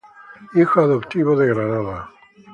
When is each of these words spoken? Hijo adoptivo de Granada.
Hijo 0.55 0.81
adoptivo 0.81 1.35
de 1.37 1.49
Granada. 1.53 2.09